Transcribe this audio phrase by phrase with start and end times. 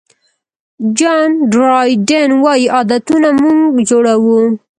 [0.97, 3.57] جان ډرایډن وایي عادتونه موږ
[3.89, 4.39] جوړوي.